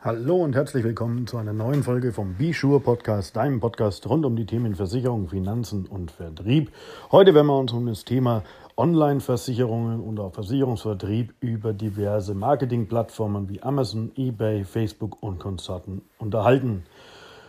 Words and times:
Hallo 0.00 0.36
und 0.36 0.54
herzlich 0.54 0.84
willkommen 0.84 1.26
zu 1.26 1.38
einer 1.38 1.52
neuen 1.52 1.82
Folge 1.82 2.12
vom 2.12 2.36
Sure 2.52 2.78
Podcast, 2.78 3.34
deinem 3.34 3.58
Podcast 3.58 4.08
rund 4.08 4.24
um 4.24 4.36
die 4.36 4.46
Themen 4.46 4.76
Versicherung, 4.76 5.26
Finanzen 5.26 5.86
und 5.86 6.12
Vertrieb. 6.12 6.70
Heute 7.10 7.34
werden 7.34 7.48
wir 7.48 7.58
uns 7.58 7.72
um 7.72 7.84
das 7.84 8.04
Thema 8.04 8.44
Online-Versicherungen 8.76 9.98
und 10.00 10.20
auch 10.20 10.32
Versicherungsvertrieb 10.32 11.34
über 11.40 11.72
diverse 11.72 12.34
Marketingplattformen 12.34 13.48
wie 13.48 13.60
Amazon, 13.60 14.12
eBay, 14.14 14.62
Facebook 14.62 15.20
und 15.20 15.40
Konsorten 15.40 16.02
unterhalten. 16.18 16.84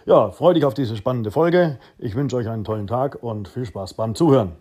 Ja, 0.08 0.32
freue 0.32 0.56
dich 0.56 0.66
auf 0.66 0.74
diese 0.74 0.98
spannende 0.98 1.30
Folge. 1.30 1.78
Ich 2.00 2.16
wünsche 2.16 2.36
euch 2.36 2.50
einen 2.50 2.64
tollen 2.64 2.88
Tag 2.88 3.22
und 3.22 3.48
viel 3.48 3.68
Spaß 3.68 3.94
beim 3.94 4.16
Zuhören. 4.16 4.54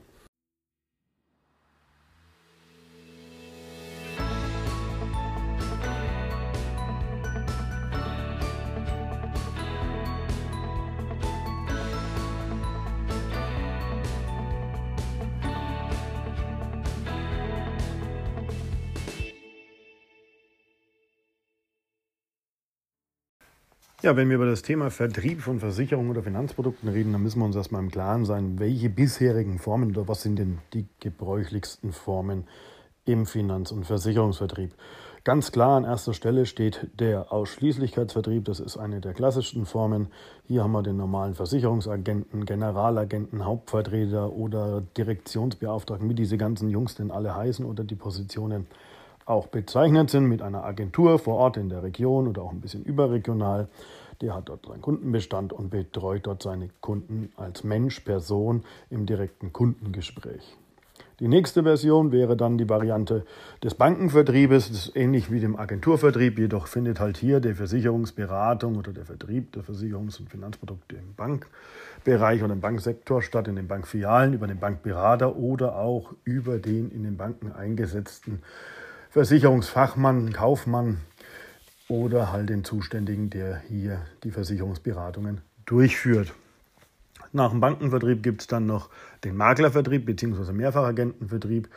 Ja, 24.00 24.14
wenn 24.14 24.28
wir 24.28 24.36
über 24.36 24.46
das 24.46 24.62
Thema 24.62 24.92
Vertrieb 24.92 25.40
von 25.40 25.58
Versicherungen 25.58 26.08
oder 26.08 26.22
Finanzprodukten 26.22 26.88
reden, 26.88 27.12
dann 27.12 27.22
müssen 27.24 27.40
wir 27.40 27.46
uns 27.46 27.56
erstmal 27.56 27.82
im 27.82 27.90
Klaren 27.90 28.24
sein, 28.24 28.60
welche 28.60 28.88
bisherigen 28.88 29.58
Formen 29.58 29.90
oder 29.90 30.06
was 30.06 30.22
sind 30.22 30.38
denn 30.38 30.58
die 30.72 30.86
gebräuchlichsten 31.00 31.90
Formen 31.90 32.44
im 33.06 33.26
Finanz- 33.26 33.72
und 33.72 33.86
Versicherungsvertrieb. 33.86 34.70
Ganz 35.24 35.50
klar 35.50 35.76
an 35.76 35.82
erster 35.82 36.14
Stelle 36.14 36.46
steht 36.46 36.86
der 37.00 37.32
Ausschließlichkeitsvertrieb. 37.32 38.44
Das 38.44 38.60
ist 38.60 38.76
eine 38.76 39.00
der 39.00 39.14
klassischsten 39.14 39.66
Formen. 39.66 40.06
Hier 40.46 40.62
haben 40.62 40.70
wir 40.70 40.84
den 40.84 40.96
normalen 40.96 41.34
Versicherungsagenten, 41.34 42.46
Generalagenten, 42.46 43.44
Hauptvertreter 43.44 44.32
oder 44.32 44.80
Direktionsbeauftragten, 44.96 46.08
wie 46.08 46.14
diese 46.14 46.38
ganzen 46.38 46.68
Jungs 46.68 46.94
denn 46.94 47.10
alle 47.10 47.34
heißen 47.34 47.64
oder 47.64 47.82
die 47.82 47.96
Positionen 47.96 48.68
auch 49.28 49.48
bezeichnet 49.48 50.10
sind 50.10 50.26
mit 50.26 50.42
einer 50.42 50.64
Agentur 50.64 51.18
vor 51.18 51.36
Ort 51.36 51.56
in 51.56 51.68
der 51.68 51.82
Region 51.82 52.28
oder 52.28 52.42
auch 52.42 52.52
ein 52.52 52.60
bisschen 52.60 52.84
überregional. 52.84 53.68
Der 54.20 54.34
hat 54.34 54.48
dort 54.48 54.66
seinen 54.66 54.80
Kundenbestand 54.80 55.52
und 55.52 55.70
betreut 55.70 56.26
dort 56.26 56.42
seine 56.42 56.70
Kunden 56.80 57.30
als 57.36 57.62
Mensch, 57.62 58.00
Person 58.00 58.64
im 58.90 59.06
direkten 59.06 59.52
Kundengespräch. 59.52 60.56
Die 61.20 61.28
nächste 61.28 61.64
Version 61.64 62.12
wäre 62.12 62.36
dann 62.36 62.58
die 62.58 62.68
Variante 62.68 63.24
des 63.62 63.74
Bankenvertriebes. 63.74 64.68
Das 64.68 64.86
ist 64.86 64.96
ähnlich 64.96 65.32
wie 65.32 65.40
dem 65.40 65.56
Agenturvertrieb, 65.56 66.38
jedoch 66.38 66.68
findet 66.68 67.00
halt 67.00 67.16
hier 67.16 67.40
die 67.40 67.54
Versicherungsberatung 67.54 68.76
oder 68.76 68.92
der 68.92 69.04
Vertrieb 69.04 69.52
der 69.52 69.64
Versicherungs- 69.64 70.20
und 70.20 70.30
Finanzprodukte 70.30 70.94
im 70.94 71.14
Bankbereich 71.16 72.44
oder 72.44 72.52
im 72.52 72.60
Banksektor 72.60 73.22
statt 73.22 73.48
in 73.48 73.56
den 73.56 73.66
Bankfilialen 73.66 74.32
über 74.32 74.46
den 74.46 74.60
Bankberater 74.60 75.36
oder 75.36 75.76
auch 75.76 76.14
über 76.22 76.58
den 76.58 76.90
in 76.92 77.02
den 77.02 77.16
Banken 77.16 77.50
eingesetzten 77.50 78.42
Versicherungsfachmann, 79.10 80.34
Kaufmann 80.34 80.98
oder 81.88 82.30
halt 82.30 82.50
den 82.50 82.62
Zuständigen, 82.62 83.30
der 83.30 83.56
hier 83.68 84.02
die 84.22 84.30
Versicherungsberatungen 84.30 85.40
durchführt. 85.64 86.34
Nach 87.32 87.50
dem 87.50 87.60
Bankenvertrieb 87.60 88.22
gibt 88.22 88.42
es 88.42 88.46
dann 88.46 88.66
noch 88.66 88.90
den 89.24 89.34
Maklervertrieb 89.34 90.04
bzw. 90.04 90.52
Mehrfachagentenvertrieb. 90.52 91.68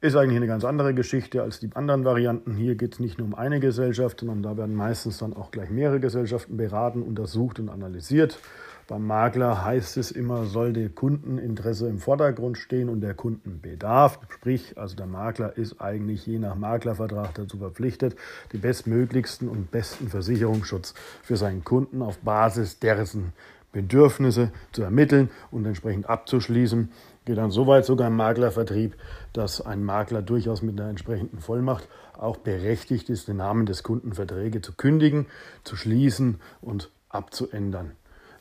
Ist 0.00 0.16
eigentlich 0.16 0.36
eine 0.36 0.48
ganz 0.48 0.64
andere 0.64 0.94
Geschichte 0.94 1.42
als 1.42 1.60
die 1.60 1.70
anderen 1.74 2.04
Varianten. 2.04 2.56
Hier 2.56 2.74
geht 2.74 2.94
es 2.94 3.00
nicht 3.00 3.18
nur 3.18 3.28
um 3.28 3.34
eine 3.34 3.60
Gesellschaft, 3.60 4.20
sondern 4.20 4.42
da 4.42 4.56
werden 4.56 4.74
meistens 4.74 5.18
dann 5.18 5.34
auch 5.34 5.52
gleich 5.52 5.70
mehrere 5.70 6.00
Gesellschaften 6.00 6.56
beraten, 6.56 7.02
untersucht 7.02 7.60
und 7.60 7.68
analysiert. 7.68 8.38
Beim 8.86 9.06
Makler 9.06 9.64
heißt 9.64 9.96
es 9.96 10.10
immer, 10.10 10.44
soll 10.44 10.74
der 10.74 10.90
Kundeninteresse 10.90 11.88
im 11.88 11.98
Vordergrund 11.98 12.58
stehen 12.58 12.90
und 12.90 13.00
der 13.00 13.14
Kundenbedarf. 13.14 14.18
Sprich, 14.28 14.76
also 14.76 14.94
der 14.94 15.06
Makler 15.06 15.56
ist 15.56 15.80
eigentlich 15.80 16.26
je 16.26 16.38
nach 16.38 16.54
Maklervertrag 16.54 17.34
dazu 17.34 17.56
verpflichtet, 17.56 18.14
die 18.52 18.58
bestmöglichsten 18.58 19.48
und 19.48 19.70
besten 19.70 20.08
Versicherungsschutz 20.08 20.92
für 21.22 21.38
seinen 21.38 21.64
Kunden 21.64 22.02
auf 22.02 22.18
Basis 22.18 22.78
dessen 22.78 23.32
Bedürfnisse 23.72 24.52
zu 24.72 24.82
ermitteln 24.82 25.30
und 25.50 25.64
entsprechend 25.64 26.08
abzuschließen. 26.08 26.90
Geht 27.24 27.38
dann 27.38 27.50
soweit 27.50 27.86
sogar 27.86 28.08
im 28.08 28.16
Maklervertrieb, 28.16 28.96
dass 29.32 29.62
ein 29.62 29.82
Makler 29.82 30.20
durchaus 30.20 30.60
mit 30.60 30.78
einer 30.78 30.90
entsprechenden 30.90 31.38
Vollmacht 31.38 31.88
auch 32.18 32.36
berechtigt 32.36 33.08
ist, 33.08 33.28
den 33.28 33.38
Namen 33.38 33.64
des 33.64 33.82
Kundenverträge 33.82 34.60
zu 34.60 34.74
kündigen, 34.74 35.24
zu 35.64 35.74
schließen 35.74 36.38
und 36.60 36.90
abzuändern. 37.08 37.92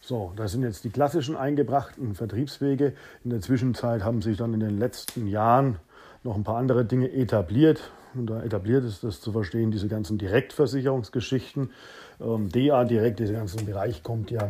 So, 0.05 0.33
das 0.35 0.51
sind 0.51 0.63
jetzt 0.63 0.83
die 0.83 0.89
klassischen 0.89 1.37
eingebrachten 1.37 2.13
Vertriebswege. 2.13 2.91
In 3.23 3.29
der 3.29 3.39
Zwischenzeit 3.39 4.03
haben 4.03 4.21
sich 4.21 4.35
dann 4.35 4.53
in 4.53 4.59
den 4.59 4.77
letzten 4.77 5.27
Jahren 5.27 5.77
noch 6.23 6.35
ein 6.35 6.43
paar 6.43 6.57
andere 6.57 6.83
Dinge 6.83 7.09
etabliert. 7.09 7.89
Und 8.13 8.29
da 8.29 8.43
etabliert 8.43 8.83
ist 8.83 9.05
das 9.05 9.21
zu 9.21 9.31
verstehen, 9.31 9.71
diese 9.71 9.87
ganzen 9.87 10.17
Direktversicherungsgeschichten. 10.17 11.71
Ähm, 12.19 12.49
DA 12.49 12.83
Direkt, 12.83 13.19
dieser 13.19 13.35
ganze 13.35 13.63
Bereich 13.63 14.03
kommt 14.03 14.29
ja 14.29 14.49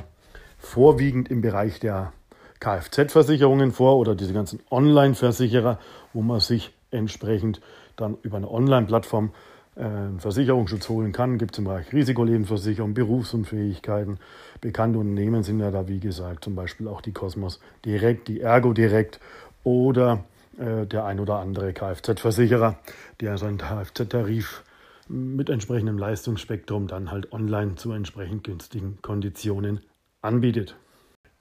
vorwiegend 0.57 1.29
im 1.29 1.41
Bereich 1.41 1.79
der 1.79 2.13
Kfz-Versicherungen 2.59 3.73
vor 3.73 3.97
oder 3.97 4.15
diese 4.15 4.33
ganzen 4.33 4.59
Online-Versicherer, 4.71 5.77
wo 6.13 6.23
man 6.23 6.39
sich 6.39 6.73
entsprechend 6.89 7.61
dann 7.95 8.17
über 8.23 8.37
eine 8.37 8.49
Online-Plattform 8.49 9.31
Versicherungsschutz 9.75 10.87
holen 10.89 11.11
kann. 11.11 11.37
Gibt 11.37 11.53
es 11.53 11.59
im 11.59 11.65
Bereich 11.65 11.91
Risikolebenversicherung, 11.91 12.93
Berufsunfähigkeiten. 12.93 14.19
Bekannte 14.61 14.99
Unternehmen 14.99 15.43
sind 15.43 15.59
ja 15.59 15.71
da, 15.71 15.87
wie 15.87 15.99
gesagt, 15.99 16.43
zum 16.43 16.55
Beispiel 16.55 16.87
auch 16.87 17.01
die 17.01 17.11
Cosmos 17.11 17.59
Direkt, 17.83 18.27
die 18.27 18.41
Ergo 18.41 18.73
Direkt 18.73 19.19
oder 19.63 20.25
äh, 20.57 20.85
der 20.85 21.05
ein 21.05 21.19
oder 21.19 21.39
andere 21.39 21.73
Kfz-Versicherer, 21.73 22.77
der 23.19 23.37
seinen 23.37 23.57
Kfz-Tarif 23.57 24.63
mit 25.09 25.49
entsprechendem 25.49 25.97
Leistungsspektrum 25.97 26.87
dann 26.87 27.11
halt 27.11 27.33
online 27.33 27.75
zu 27.75 27.91
entsprechend 27.91 28.43
günstigen 28.43 28.99
Konditionen 29.01 29.81
anbietet. 30.21 30.75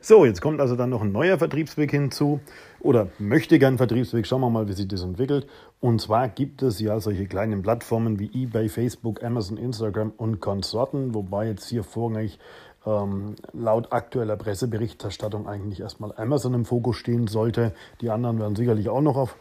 So, 0.04 0.24
jetzt 0.24 0.40
kommt 0.40 0.60
also 0.60 0.74
dann 0.74 0.90
noch 0.90 1.02
ein 1.02 1.12
neuer 1.12 1.38
Vertriebsweg 1.38 1.92
hinzu 1.92 2.40
oder 2.80 3.06
möchte 3.20 3.60
gern 3.60 3.76
Vertriebsweg. 3.78 4.26
Schauen 4.26 4.40
wir 4.40 4.50
mal, 4.50 4.66
wie 4.66 4.72
sich 4.72 4.88
das 4.88 5.04
entwickelt. 5.04 5.46
Und 5.78 6.00
zwar 6.00 6.28
gibt 6.28 6.60
es 6.62 6.80
ja 6.80 6.98
solche 6.98 7.26
kleinen 7.26 7.62
Plattformen 7.62 8.18
wie 8.18 8.28
eBay, 8.34 8.68
Facebook, 8.68 9.22
Amazon, 9.22 9.58
Instagram 9.58 10.12
und 10.16 10.40
Konsorten, 10.40 11.14
wobei 11.14 11.46
jetzt 11.46 11.68
hier 11.68 11.84
vorrangig 11.84 12.40
ähm, 12.84 13.36
laut 13.52 13.92
aktueller 13.92 14.36
Presseberichterstattung 14.36 15.46
eigentlich 15.46 15.78
erstmal 15.78 16.12
Amazon 16.16 16.54
im 16.54 16.64
Fokus 16.64 16.96
stehen 16.96 17.28
sollte. 17.28 17.72
Die 18.00 18.10
anderen 18.10 18.40
werden 18.40 18.56
sicherlich 18.56 18.88
auch 18.88 19.02
noch 19.02 19.16
auf 19.16 19.36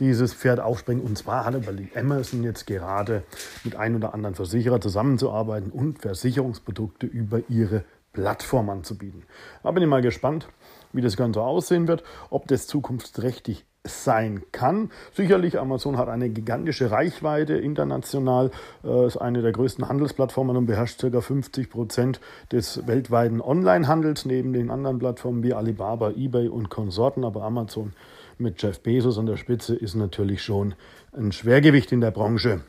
dieses 0.00 0.32
Pferd 0.32 0.58
aufspringen. 0.58 1.04
Und 1.04 1.18
zwar 1.18 1.44
hat 1.44 1.54
überlegt 1.54 1.94
Amazon 1.98 2.42
jetzt 2.44 2.66
gerade 2.66 3.24
mit 3.62 3.76
ein 3.76 3.94
oder 3.94 4.14
anderen 4.14 4.34
Versicherer 4.34 4.80
zusammenzuarbeiten 4.80 5.70
und 5.70 6.00
Versicherungsprodukte 6.00 7.06
über 7.06 7.42
ihre 7.50 7.84
Plattform 8.12 8.70
anzubieten. 8.70 9.24
Da 9.62 9.70
bin 9.70 9.82
ich 9.82 9.88
mal 9.88 10.02
gespannt, 10.02 10.48
wie 10.92 11.02
das 11.02 11.16
Ganze 11.16 11.42
aussehen 11.42 11.88
wird, 11.88 12.02
ob 12.30 12.48
das 12.48 12.66
zukunftsträchtig 12.66 13.64
sein 13.84 14.42
kann. 14.52 14.90
Sicherlich, 15.12 15.58
Amazon 15.58 15.96
hat 15.96 16.08
eine 16.08 16.28
gigantische 16.28 16.90
Reichweite 16.90 17.54
international, 17.54 18.50
äh, 18.84 19.06
ist 19.06 19.16
eine 19.16 19.42
der 19.42 19.52
größten 19.52 19.88
Handelsplattformen 19.88 20.56
und 20.56 20.66
beherrscht 20.66 21.00
ca. 21.00 21.20
50 21.20 21.70
Prozent 21.70 22.20
des 22.52 22.86
weltweiten 22.86 23.40
Onlinehandels 23.40 24.24
neben 24.24 24.52
den 24.52 24.70
anderen 24.70 24.98
Plattformen 24.98 25.42
wie 25.42 25.54
Alibaba, 25.54 26.10
eBay 26.10 26.48
und 26.48 26.68
Konsorten. 26.70 27.24
Aber 27.24 27.42
Amazon 27.42 27.92
mit 28.36 28.60
Jeff 28.62 28.80
Bezos 28.80 29.18
an 29.18 29.26
der 29.26 29.36
Spitze 29.36 29.74
ist 29.74 29.94
natürlich 29.94 30.42
schon 30.42 30.74
ein 31.12 31.32
Schwergewicht 31.32 31.92
in 31.92 32.00
der 32.00 32.10
Branche. 32.10 32.60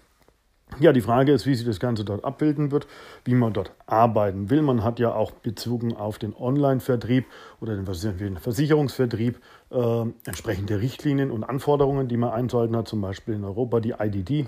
Ja, 0.78 0.94
die 0.94 1.02
Frage 1.02 1.34
ist, 1.34 1.46
wie 1.46 1.56
sich 1.56 1.66
das 1.66 1.80
Ganze 1.80 2.06
dort 2.06 2.24
abbilden 2.24 2.72
wird, 2.72 2.88
wie 3.26 3.34
man 3.34 3.52
dort 3.54 3.74
arbeiten 3.88 4.50
will. 4.50 4.62
Man 4.62 4.84
hat 4.84 5.00
ja 5.00 5.14
auch 5.14 5.32
bezogen 5.32 5.96
auf 5.98 6.20
den 6.20 6.34
Online-Vertrieb 6.34 7.26
oder 7.60 7.76
den 7.76 7.86
Versicherungsvertrieb 7.86 9.40
äh, 9.72 10.02
entsprechende 10.26 10.80
Richtlinien 10.80 11.32
und 11.32 11.44
Anforderungen, 11.44 12.08
die 12.08 12.18
man 12.18 12.30
einzuhalten 12.30 12.78
hat, 12.78 12.88
zum 12.88 13.02
Beispiel 13.02 13.34
in 13.34 13.44
Europa 13.44 13.80
die 13.80 13.96
IDD 14.00 14.48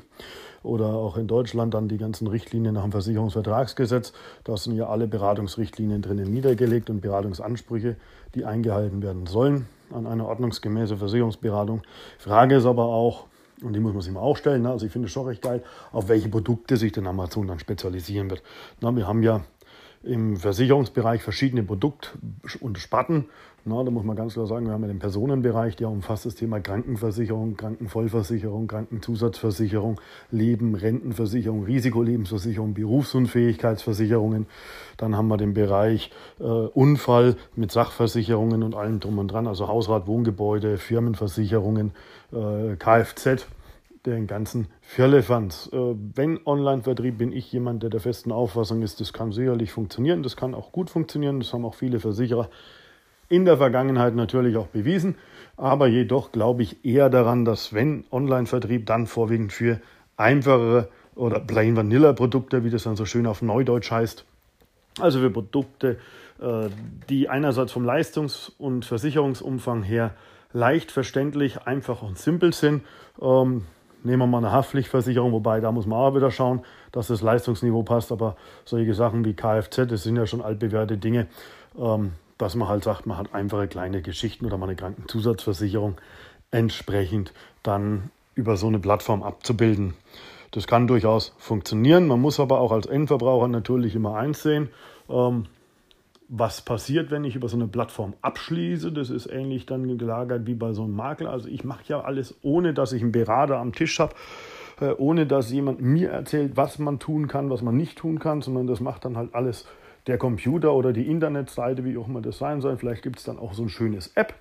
oder 0.63 0.94
auch 0.94 1.18
in 1.18 1.28
Deutschland 1.28 1.74
dann 1.74 1.90
die 1.90 1.98
ganzen 1.98 2.28
Richtlinien 2.28 2.75
nach 2.75 2.84
dem 2.84 2.92
Versicherungsvertragsgesetz. 2.92 4.13
Da 4.44 4.56
sind 4.56 4.75
ja 4.75 4.88
alle 4.88 5.07
Beratungsrichtlinien 5.07 6.01
drinnen 6.01 6.31
niedergelegt 6.31 6.90
und 6.90 7.01
Beratungsansprüche, 7.01 7.98
die 8.36 8.45
eingehalten 8.45 9.01
werden 9.01 9.25
sollen 9.25 9.68
an 9.92 10.07
eine 10.07 10.25
ordnungsgemäße 10.25 10.95
Versicherungsberatung. 10.95 11.81
Frage 12.18 12.56
ist 12.56 12.66
aber 12.66 12.86
auch, 12.86 13.25
und 13.62 13.74
die 13.74 13.80
muss 13.80 13.94
man 13.94 14.02
sich 14.02 14.12
mal 14.12 14.22
auch 14.22 14.38
stellen. 14.38 14.63
Ne? 14.63 14.72
Also 14.72 14.86
ich 14.86 14.92
finde 14.92 15.08
es 15.08 15.12
schon 15.12 15.28
recht 15.28 15.42
geil, 15.42 15.63
auf 15.92 16.08
welche 16.08 16.30
Produkte 16.30 16.78
sich 16.78 16.92
denn 16.92 17.08
Amazon 17.08 17.48
dann 17.48 17.60
spezialisieren 17.60 18.30
wird. 18.30 18.42
Na, 18.81 18.96
wir 18.96 19.08
haben 19.08 19.24
ja 19.24 19.42
im 20.04 20.38
Versicherungsbereich 20.38 21.22
verschiedene 21.22 21.63
Produkt- 21.63 22.18
und 22.60 22.80
Sparten. 22.80 23.25
Na, 23.63 23.84
da 23.84 23.92
muss 23.92 24.04
man 24.04 24.16
ganz 24.16 24.34
klar 24.34 24.48
sagen, 24.48 24.66
wir 24.66 24.74
haben 24.74 24.81
ja 24.81 24.88
den 24.88 24.98
Personenbereich, 24.98 25.75
der 25.75 25.88
umfasst 25.88 26.25
das 26.25 26.34
Thema 26.34 26.60
Krankenversicherung, 26.60 27.58
Krankenvollversicherung, 27.58 28.66
Krankenzusatzversicherung, 28.66 30.02
Leben, 30.31 30.74
Rentenversicherung, 30.74 31.66
Risikolebensversicherung, 31.66 32.74
Berufsunfähigkeitsversicherungen. 32.74 34.48
Dann 34.98 35.16
haben 35.16 35.28
wir 35.28 35.38
den 35.38 35.54
Bereich 35.54 36.10
äh, 36.40 36.44
Unfall 36.44 37.36
mit 37.56 37.72
Sachversicherungen 37.72 38.63
und 38.63 38.74
allem 38.74 39.00
drum 39.00 39.19
und 39.19 39.28
dran, 39.28 39.46
also 39.46 39.68
Hausrat, 39.68 40.07
Wohngebäude, 40.07 40.80
Firmenversicherungen, 40.80 41.92
äh, 42.31 42.75
Kfz 42.78 43.46
den 44.07 44.25
ganzen 44.25 44.69
Firlefanz. 44.81 45.69
Äh, 45.72 45.78
wenn 46.16 46.40
Online-Vertrieb 46.48 47.19
bin 47.19 47.31
ich 47.31 47.52
jemand, 47.52 47.84
der 47.84 47.92
der 47.92 48.00
festen 48.00 48.31
Auffassung 48.31 48.81
ist, 48.81 49.00
das 49.00 49.14
kann 49.14 49.31
sicherlich 49.31 49.72
funktionieren, 49.72 50.24
das 50.24 50.36
kann 50.36 50.56
auch 50.56 50.72
gut 50.72 50.90
funktionieren, 50.90 51.40
das 51.40 51.54
haben 51.54 51.64
auch 51.64 51.75
viele 51.75 52.00
Versicherer 52.00 52.50
in 53.31 53.45
der 53.45 53.57
Vergangenheit 53.57 54.16
natürlich 54.16 54.57
auch 54.57 54.68
bewiesen, 54.68 55.16
aber 55.57 55.88
jedoch 55.88 56.31
glaube 56.31 56.63
ich 56.63 56.86
eher 56.86 57.10
daran, 57.10 57.45
dass 57.45 57.74
wenn 57.74 58.04
Online-Vertrieb 58.12 58.86
dann 58.86 59.07
vorwiegend 59.07 59.54
für 59.54 59.80
einfachere 60.18 60.89
oder 61.16 61.39
Plain 61.39 61.75
Vanilla 61.75 62.13
Produkte, 62.13 62.63
wie 62.63 62.69
das 62.69 62.83
dann 62.83 62.95
so 62.95 63.06
schön 63.06 63.25
auf 63.25 63.42
Neudeutsch 63.42 63.92
heißt, 63.92 64.25
also 65.00 65.19
für 65.19 65.30
Produkte, 65.30 65.98
äh, 66.42 66.69
die 67.10 67.30
einerseits 67.30 67.72
vom 67.72 67.86
Leistungs- 67.86 68.51
und 68.57 68.86
Versicherungsumfang 68.86 69.83
her 69.83 70.13
leicht 70.51 70.92
verständlich, 70.92 71.62
einfach 71.66 72.01
und 72.01 72.18
simpel 72.18 72.54
sind, 72.54 72.83
ähm, 73.22 73.63
Nehmen 74.04 74.19
wir 74.19 74.28
mal 74.28 74.39
eine 74.39 74.51
Haftpflichtversicherung, 74.51 75.31
wobei 75.31 75.60
da 75.60 75.72
muss 75.72 75.86
man 75.86 76.00
auch 76.00 76.16
wieder 76.16 76.31
schauen, 76.31 76.62
dass 76.92 77.07
das 77.07 77.22
Leistungsniveau 77.22 77.83
passt. 77.83 78.12
Aber 78.12 78.36
solche 78.66 78.95
Sachen 78.95 79.24
wie 79.25 79.33
Kfz, 79.33 79.88
das 79.88 80.04
sind 80.04 80.16
ja 80.16 80.25
schon 80.25 80.42
altbewährte 80.42 80.98
Dinge, 80.98 81.28
ähm, 81.78 82.13
dass 82.42 82.56
man 82.56 82.68
halt 82.68 82.84
sagt, 82.84 83.06
man 83.06 83.18
hat 83.18 83.34
einfache 83.34 83.68
kleine 83.68 84.02
Geschichten 84.02 84.46
oder 84.46 84.58
mal 84.58 84.66
eine 84.66 84.76
Krankenzusatzversicherung 84.76 86.02
entsprechend 86.50 87.34
dann 87.64 88.10
über 88.34 88.58
so 88.58 88.68
eine 88.68 88.80
Plattform 88.80 89.22
abzubilden. 89.24 89.94
Das 90.52 90.68
kann 90.68 90.88
durchaus 90.88 91.34
funktionieren. 91.38 92.08
Man 92.08 92.20
muss 92.20 92.40
aber 92.40 92.60
auch 92.60 92.72
als 92.72 92.88
Endverbraucher 92.88 93.48
natürlich 93.48 93.96
immer 93.96 94.16
eins 94.16 94.42
sehen. 94.44 94.70
Ähm, 95.10 95.46
was 96.34 96.62
passiert, 96.62 97.12
wenn 97.12 97.26
ich 97.26 97.36
über 97.36 97.50
so 97.50 97.58
eine 97.58 97.68
Plattform 97.68 98.14
abschließe. 98.22 98.92
Das 98.92 99.10
ist 99.10 99.28
ähnlich 99.28 99.66
dann 99.66 99.98
gelagert 99.98 100.48
wie 100.48 100.56
bei 100.56 100.74
so 100.74 100.84
einem 100.84 100.96
Makler. 100.96 101.30
Also 101.30 101.48
ich 101.48 101.64
mache 101.64 101.84
ja 101.88 102.02
alles, 102.02 102.36
ohne 102.42 102.74
dass 102.74 102.94
ich 102.94 103.02
einen 103.02 103.12
Berater 103.12 103.58
am 103.58 103.74
Tisch 103.74 104.00
habe, 104.00 104.16
äh, 104.80 104.94
ohne 104.98 105.28
dass 105.28 105.52
jemand 105.52 105.82
mir 105.82 106.10
erzählt, 106.10 106.54
was 106.56 106.80
man 106.80 107.00
tun 107.00 107.28
kann, 107.28 107.50
was 107.50 107.62
man 107.62 107.78
nicht 107.78 107.98
tun 107.98 108.20
kann, 108.20 108.42
sondern 108.42 108.66
das 108.66 108.80
macht 108.80 109.06
dann 109.06 109.18
halt 109.18 109.36
alles 109.36 109.68
der 110.07 110.18
Computer 110.18 110.74
oder 110.74 110.94
die 110.94 111.07
Internetseite, 111.07 111.86
wie 111.86 111.98
auch 111.98 112.07
immer 112.07 112.21
das 112.21 112.38
sein 112.38 112.62
soll. 112.62 112.77
Vielleicht 112.77 113.03
gibt 113.03 113.19
es 113.19 113.25
dann 113.25 113.38
auch 113.38 113.53
so 113.53 113.63
ein 113.63 113.69
schönes 113.69 114.12
App, 114.15 114.33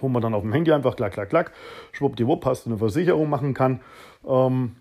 wo 0.00 0.08
man 0.08 0.22
dann 0.22 0.34
auf 0.34 0.42
dem 0.42 0.52
Handy 0.52 0.72
einfach 0.72 0.96
klack, 0.96 1.12
klack, 1.12 1.30
klack, 1.30 1.52
schwuppdiwupp, 1.92 2.44
hast 2.46 2.66
du 2.66 2.70
eine 2.70 2.78
Versicherung 2.78 3.28
machen 3.28 3.54
kann. 3.54 3.80
Ähm, 4.26 4.76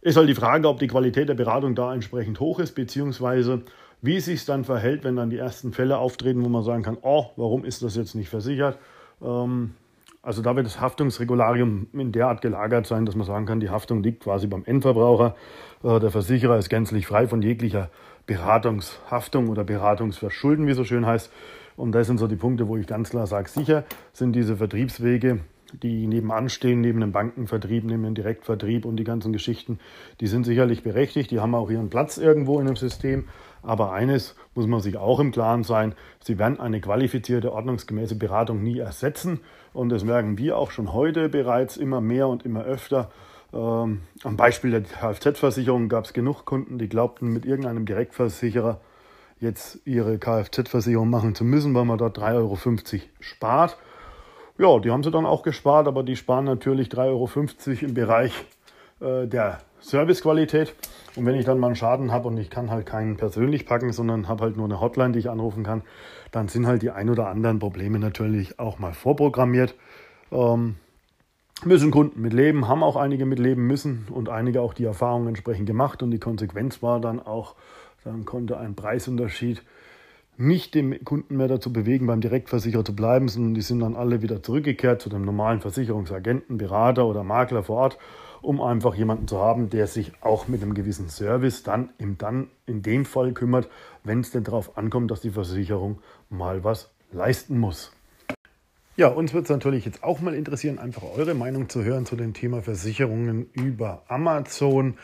ist 0.00 0.16
halt 0.16 0.28
die 0.28 0.34
Frage, 0.34 0.68
ob 0.68 0.78
die 0.78 0.88
Qualität 0.88 1.28
der 1.28 1.34
Beratung 1.34 1.74
da 1.74 1.94
entsprechend 1.94 2.40
hoch 2.40 2.58
ist, 2.58 2.74
beziehungsweise 2.74 3.62
wie 4.02 4.16
es 4.16 4.24
sich 4.24 4.44
dann 4.44 4.64
verhält, 4.64 5.04
wenn 5.04 5.14
dann 5.14 5.30
die 5.30 5.38
ersten 5.38 5.72
Fälle 5.72 5.98
auftreten, 5.98 6.44
wo 6.44 6.48
man 6.48 6.64
sagen 6.64 6.82
kann, 6.82 6.98
oh, 7.02 7.26
warum 7.36 7.64
ist 7.64 7.82
das 7.82 7.94
jetzt 7.94 8.16
nicht 8.16 8.28
versichert? 8.28 8.78
Ähm, 9.22 9.74
also 10.22 10.42
da 10.42 10.54
wird 10.54 10.66
das 10.66 10.80
Haftungsregularium 10.80 11.88
in 11.92 12.12
der 12.12 12.28
Art 12.28 12.42
gelagert 12.42 12.86
sein, 12.86 13.06
dass 13.06 13.16
man 13.16 13.26
sagen 13.26 13.46
kann, 13.46 13.60
die 13.60 13.70
Haftung 13.70 14.02
liegt 14.02 14.22
quasi 14.24 14.46
beim 14.46 14.64
Endverbraucher. 14.64 15.36
Äh, 15.82 16.00
der 16.00 16.10
Versicherer 16.10 16.58
ist 16.58 16.68
gänzlich 16.68 17.06
frei 17.06 17.26
von 17.26 17.42
jeglicher 17.42 17.90
Beratungshaftung 18.26 19.48
oder 19.48 19.64
Beratungsverschulden, 19.64 20.66
wie 20.66 20.72
es 20.72 20.76
so 20.76 20.84
schön 20.84 21.06
heißt. 21.06 21.32
Und 21.76 21.92
das 21.92 22.06
sind 22.06 22.18
so 22.18 22.26
die 22.26 22.36
Punkte, 22.36 22.68
wo 22.68 22.76
ich 22.76 22.86
ganz 22.86 23.10
klar 23.10 23.26
sage, 23.26 23.48
sicher 23.48 23.84
sind 24.12 24.34
diese 24.34 24.56
Vertriebswege 24.56 25.40
die 25.82 26.06
nebenan 26.06 26.48
stehen, 26.48 26.80
neben 26.80 27.00
dem 27.00 27.12
Bankenvertrieb, 27.12 27.84
neben 27.84 28.02
dem 28.02 28.14
Direktvertrieb 28.14 28.84
und 28.84 28.96
die 28.96 29.04
ganzen 29.04 29.32
Geschichten, 29.32 29.78
die 30.20 30.26
sind 30.26 30.44
sicherlich 30.44 30.82
berechtigt, 30.82 31.30
die 31.30 31.40
haben 31.40 31.54
auch 31.54 31.70
ihren 31.70 31.90
Platz 31.90 32.18
irgendwo 32.18 32.60
in 32.60 32.66
dem 32.66 32.76
System. 32.76 33.28
Aber 33.62 33.92
eines 33.92 34.34
muss 34.54 34.66
man 34.66 34.80
sich 34.80 34.96
auch 34.96 35.20
im 35.20 35.30
Klaren 35.30 35.62
sein, 35.62 35.94
sie 36.20 36.38
werden 36.38 36.58
eine 36.58 36.80
qualifizierte, 36.80 37.52
ordnungsgemäße 37.52 38.16
Beratung 38.16 38.62
nie 38.62 38.78
ersetzen. 38.78 39.40
Und 39.72 39.88
das 39.90 40.04
merken 40.04 40.36
wir 40.36 40.58
auch 40.58 40.70
schon 40.70 40.92
heute 40.92 41.28
bereits 41.28 41.76
immer 41.76 42.00
mehr 42.00 42.28
und 42.28 42.44
immer 42.44 42.64
öfter. 42.64 43.10
Ähm, 43.52 44.00
am 44.24 44.36
Beispiel 44.36 44.70
der 44.70 44.82
Kfz-Versicherung 44.82 45.88
gab 45.88 46.04
es 46.04 46.12
genug 46.12 46.44
Kunden, 46.44 46.78
die 46.78 46.88
glaubten, 46.88 47.28
mit 47.28 47.44
irgendeinem 47.44 47.84
Direktversicherer 47.84 48.80
jetzt 49.40 49.80
ihre 49.84 50.18
Kfz-Versicherung 50.18 51.10
machen 51.10 51.34
zu 51.34 51.44
müssen, 51.44 51.74
weil 51.74 51.84
man 51.84 51.98
dort 51.98 52.18
3,50 52.18 52.34
Euro 52.36 52.58
spart. 53.20 53.76
Ja, 54.58 54.78
die 54.78 54.90
haben 54.90 55.02
sie 55.02 55.10
dann 55.10 55.26
auch 55.26 55.42
gespart, 55.42 55.86
aber 55.88 56.02
die 56.02 56.16
sparen 56.16 56.44
natürlich 56.44 56.88
3,50 56.88 56.98
Euro 57.08 57.86
im 57.86 57.94
Bereich 57.94 58.32
äh, 59.00 59.26
der 59.26 59.58
Servicequalität. 59.80 60.74
Und 61.16 61.26
wenn 61.26 61.34
ich 61.34 61.44
dann 61.44 61.58
mal 61.58 61.66
einen 61.66 61.76
Schaden 61.76 62.12
habe 62.12 62.28
und 62.28 62.38
ich 62.38 62.48
kann 62.48 62.70
halt 62.70 62.86
keinen 62.86 63.16
persönlich 63.16 63.66
packen, 63.66 63.92
sondern 63.92 64.28
habe 64.28 64.44
halt 64.44 64.56
nur 64.56 64.64
eine 64.64 64.80
Hotline, 64.80 65.12
die 65.12 65.18
ich 65.18 65.28
anrufen 65.28 65.64
kann, 65.64 65.82
dann 66.30 66.48
sind 66.48 66.66
halt 66.66 66.82
die 66.82 66.90
ein 66.90 67.10
oder 67.10 67.28
anderen 67.28 67.58
Probleme 67.58 67.98
natürlich 67.98 68.58
auch 68.58 68.78
mal 68.78 68.94
vorprogrammiert. 68.94 69.74
Ähm, 70.30 70.76
müssen 71.66 71.90
Kunden 71.90 72.20
mit 72.20 72.32
leben, 72.32 72.68
haben 72.68 72.82
auch 72.82 72.96
einige 72.96 73.26
mit 73.26 73.38
leben 73.38 73.66
müssen 73.66 74.06
und 74.10 74.28
einige 74.28 74.60
auch 74.60 74.74
die 74.74 74.84
Erfahrung 74.84 75.28
entsprechend 75.28 75.66
gemacht. 75.66 76.02
Und 76.02 76.10
die 76.10 76.18
Konsequenz 76.18 76.82
war 76.82 77.00
dann 77.00 77.20
auch, 77.20 77.54
dann 78.04 78.24
konnte 78.24 78.58
ein 78.58 78.74
Preisunterschied 78.74 79.62
nicht 80.36 80.74
den 80.74 81.04
Kunden 81.04 81.36
mehr 81.36 81.48
dazu 81.48 81.72
bewegen, 81.72 82.06
beim 82.06 82.20
Direktversicherer 82.20 82.84
zu 82.84 82.96
bleiben, 82.96 83.28
sondern 83.28 83.54
die 83.54 83.60
sind 83.60 83.80
dann 83.80 83.96
alle 83.96 84.22
wieder 84.22 84.42
zurückgekehrt 84.42 85.02
zu 85.02 85.08
dem 85.08 85.24
normalen 85.24 85.60
Versicherungsagenten, 85.60 86.58
Berater 86.58 87.06
oder 87.06 87.22
Makler 87.22 87.62
vor 87.62 87.76
Ort, 87.76 87.98
um 88.40 88.60
einfach 88.60 88.94
jemanden 88.94 89.28
zu 89.28 89.38
haben, 89.38 89.70
der 89.70 89.86
sich 89.86 90.12
auch 90.20 90.48
mit 90.48 90.62
einem 90.62 90.74
gewissen 90.74 91.08
Service 91.08 91.62
dann, 91.62 91.90
im, 91.98 92.18
dann 92.18 92.48
in 92.66 92.82
dem 92.82 93.04
Fall 93.04 93.32
kümmert, 93.32 93.68
wenn 94.04 94.20
es 94.20 94.30
denn 94.30 94.44
darauf 94.44 94.76
ankommt, 94.76 95.10
dass 95.10 95.20
die 95.20 95.30
Versicherung 95.30 95.98
mal 96.28 96.64
was 96.64 96.90
leisten 97.12 97.58
muss. 97.58 97.92
Ja, 98.94 99.08
uns 99.08 99.32
wird 99.32 99.44
es 99.44 99.50
natürlich 99.50 99.86
jetzt 99.86 100.04
auch 100.04 100.20
mal 100.20 100.34
interessieren, 100.34 100.78
einfach 100.78 101.02
eure 101.16 101.32
Meinung 101.32 101.70
zu 101.70 101.82
hören 101.82 102.04
zu 102.04 102.14
dem 102.14 102.34
Thema 102.34 102.60
Versicherungen 102.60 103.50
über 103.54 104.02
Amazon. 104.08 104.98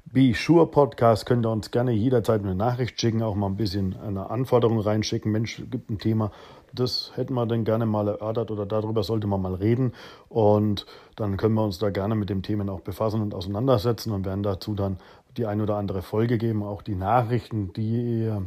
Be 0.04 0.34
Sure 0.34 0.66
Podcast. 0.66 1.24
Könnt 1.24 1.46
ihr 1.46 1.50
uns 1.50 1.70
gerne 1.70 1.92
jederzeit 1.92 2.42
eine 2.42 2.54
Nachricht 2.54 3.00
schicken, 3.00 3.22
auch 3.22 3.34
mal 3.34 3.46
ein 3.46 3.56
bisschen 3.56 3.96
eine 3.98 4.28
Anforderung 4.28 4.80
reinschicken. 4.80 5.32
Mensch, 5.32 5.62
gibt 5.70 5.88
ein 5.88 5.98
Thema, 5.98 6.30
das 6.72 7.12
hätten 7.14 7.34
wir 7.34 7.46
dann 7.46 7.64
gerne 7.64 7.86
mal 7.86 8.08
erörtert 8.08 8.50
oder 8.50 8.66
darüber 8.66 9.02
sollte 9.02 9.26
man 9.26 9.42
mal 9.42 9.54
reden. 9.54 9.92
Und 10.28 10.86
dann 11.16 11.36
können 11.36 11.54
wir 11.54 11.64
uns 11.64 11.78
da 11.78 11.90
gerne 11.90 12.14
mit 12.14 12.30
dem 12.30 12.42
Themen 12.42 12.68
auch 12.68 12.80
befassen 12.80 13.20
und 13.20 13.34
auseinandersetzen 13.34 14.12
und 14.12 14.24
werden 14.24 14.42
dazu 14.42 14.74
dann 14.74 14.98
die 15.36 15.46
ein 15.46 15.60
oder 15.60 15.76
andere 15.76 16.02
Folge 16.02 16.38
geben. 16.38 16.62
Auch 16.62 16.82
die 16.82 16.94
Nachrichten, 16.94 17.72
die 17.72 18.22
ihr 18.22 18.42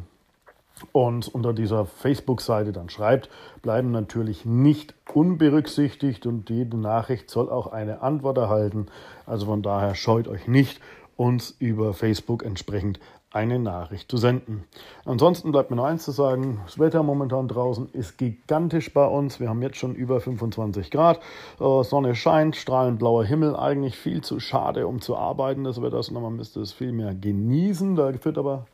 uns 0.91 1.27
unter 1.27 1.53
dieser 1.53 1.85
Facebook-Seite 1.85 2.71
dann 2.73 2.89
schreibt, 2.89 3.29
bleiben 3.61 3.91
natürlich 3.91 4.45
nicht 4.45 4.93
unberücksichtigt 5.13 6.25
und 6.25 6.49
jede 6.49 6.77
Nachricht 6.77 7.29
soll 7.29 7.49
auch 7.49 7.67
eine 7.67 8.01
Antwort 8.01 8.37
erhalten. 8.37 8.87
Also 9.25 9.45
von 9.45 9.61
daher 9.61 9.95
scheut 9.95 10.27
euch 10.27 10.47
nicht, 10.47 10.81
uns 11.15 11.55
über 11.59 11.93
Facebook 11.93 12.43
entsprechend 12.43 12.99
eine 13.35 13.59
Nachricht 13.59 14.09
zu 14.09 14.15
senden. 14.17 14.63
Ansonsten 15.03 15.51
bleibt 15.51 15.69
mir 15.69 15.75
noch 15.75 15.83
eins 15.83 16.05
zu 16.05 16.11
sagen, 16.11 16.61
das 16.65 16.79
Wetter 16.79 17.03
momentan 17.03 17.49
draußen 17.49 17.89
ist 17.91 18.17
gigantisch 18.17 18.93
bei 18.93 19.05
uns. 19.05 19.41
Wir 19.41 19.49
haben 19.49 19.61
jetzt 19.61 19.77
schon 19.77 19.93
über 19.93 20.21
25 20.21 20.89
Grad, 20.89 21.19
äh, 21.59 21.83
Sonne 21.83 22.15
scheint, 22.15 22.55
strahlend 22.55 22.97
blauer 22.97 23.25
Himmel, 23.25 23.55
eigentlich 23.55 23.97
viel 23.97 24.21
zu 24.21 24.39
schade, 24.39 24.87
um 24.87 25.01
zu 25.01 25.17
arbeiten. 25.17 25.65
Das 25.65 25.81
Wetter, 25.81 26.01
sondern 26.01 26.23
man 26.23 26.35
müsste 26.37 26.61
es 26.61 26.71
viel 26.71 26.93
mehr 26.93 27.13
genießen. 27.13 27.95
Da 27.95 28.13
führt 28.13 28.37
aber 28.37 28.67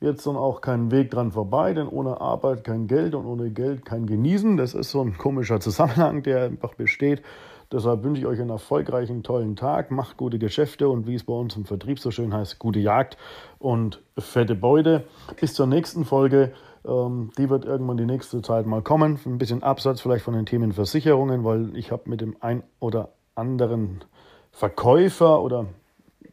jetzt 0.00 0.26
dann 0.26 0.36
auch 0.36 0.60
kein 0.60 0.90
Weg 0.90 1.10
dran 1.12 1.30
vorbei, 1.30 1.72
denn 1.72 1.86
ohne 1.88 2.20
Arbeit 2.20 2.64
kein 2.64 2.88
Geld 2.88 3.14
und 3.14 3.26
ohne 3.26 3.50
Geld 3.50 3.84
kein 3.84 4.06
Genießen. 4.06 4.56
Das 4.56 4.74
ist 4.74 4.90
so 4.90 5.02
ein 5.02 5.16
komischer 5.16 5.60
Zusammenhang, 5.60 6.24
der 6.24 6.44
einfach 6.44 6.74
besteht. 6.74 7.22
Deshalb 7.70 8.02
wünsche 8.02 8.22
ich 8.22 8.26
euch 8.26 8.40
einen 8.40 8.50
erfolgreichen, 8.50 9.22
tollen 9.22 9.54
Tag, 9.54 9.90
macht 9.90 10.16
gute 10.16 10.38
Geschäfte 10.38 10.88
und 10.88 11.06
wie 11.06 11.14
es 11.14 11.24
bei 11.24 11.34
uns 11.34 11.54
im 11.54 11.66
Vertrieb 11.66 12.00
so 12.00 12.10
schön 12.10 12.32
heißt, 12.32 12.58
gute 12.58 12.78
Jagd 12.78 13.18
und 13.58 14.00
fette 14.16 14.54
Beute. 14.54 15.04
Bis 15.38 15.52
zur 15.52 15.66
nächsten 15.66 16.06
Folge. 16.06 16.52
Ähm, 16.86 17.30
die 17.36 17.50
wird 17.50 17.66
irgendwann 17.66 17.98
die 17.98 18.06
nächste 18.06 18.40
Zeit 18.40 18.66
mal 18.66 18.80
kommen. 18.80 19.18
Ein 19.26 19.36
bisschen 19.36 19.62
Absatz 19.62 20.00
vielleicht 20.00 20.24
von 20.24 20.32
den 20.32 20.46
Themen 20.46 20.72
Versicherungen, 20.72 21.44
weil 21.44 21.76
ich 21.76 21.92
habe 21.92 22.08
mit 22.08 22.22
dem 22.22 22.36
ein 22.40 22.62
oder 22.80 23.10
anderen 23.34 24.02
Verkäufer 24.50 25.42
oder 25.42 25.66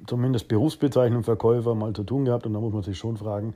zumindest 0.07 0.47
Berufsbezeichnung 0.47 1.23
Verkäufer 1.23 1.75
mal 1.75 1.93
zu 1.93 2.03
tun 2.03 2.25
gehabt 2.25 2.45
und 2.45 2.53
da 2.53 2.59
muss 2.59 2.73
man 2.73 2.83
sich 2.83 2.97
schon 2.97 3.17
fragen, 3.17 3.55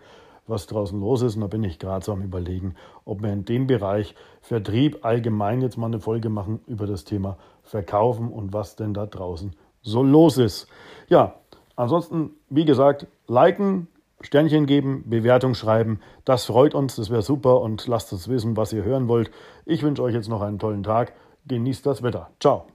was 0.50 0.68
draußen 0.68 1.00
los 1.00 1.22
ist. 1.22 1.36
Und 1.36 1.42
da 1.42 1.48
bin 1.48 1.64
ich 1.64 1.80
gerade 1.80 2.04
so 2.04 2.12
am 2.12 2.22
Überlegen, 2.22 2.76
ob 3.06 3.22
wir 3.22 3.32
in 3.32 3.46
dem 3.46 3.68
Bereich 3.68 4.16
Vertrieb 4.42 5.06
allgemein 5.06 5.62
jetzt 5.62 5.78
mal 5.78 5.88
eine 5.88 6.00
Folge 6.00 6.30
machen 6.30 6.60
über 6.68 6.88
das 6.88 7.04
Thema 7.04 7.38
Verkaufen 7.64 8.32
und 8.32 8.54
was 8.54 8.76
denn 8.76 8.94
da 8.94 9.06
draußen 9.06 9.56
so 9.82 10.04
los 10.04 10.38
ist. 10.38 10.68
Ja, 11.08 11.36
ansonsten, 11.76 12.32
wie 12.50 12.66
gesagt, 12.66 13.08
liken, 13.28 13.88
Sternchen 14.22 14.66
geben, 14.66 15.04
Bewertung 15.08 15.54
schreiben. 15.54 16.00
Das 16.26 16.46
freut 16.46 16.76
uns, 16.76 16.96
das 16.96 17.10
wäre 17.10 17.22
super 17.22 17.62
und 17.62 17.88
lasst 17.88 18.12
uns 18.12 18.28
wissen, 18.28 18.58
was 18.58 18.74
ihr 18.74 18.84
hören 18.84 19.08
wollt. 19.08 19.32
Ich 19.66 19.84
wünsche 19.84 20.04
euch 20.04 20.14
jetzt 20.14 20.30
noch 20.30 20.42
einen 20.42 20.60
tollen 20.60 20.84
Tag. 20.84 21.14
Genießt 21.48 21.86
das 21.86 22.04
Wetter. 22.04 22.30
Ciao. 22.40 22.66